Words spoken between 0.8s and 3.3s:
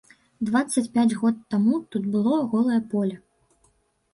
пяць год таму тут было голае поле.